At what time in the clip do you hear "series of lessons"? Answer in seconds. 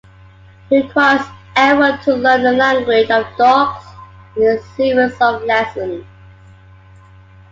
4.75-6.03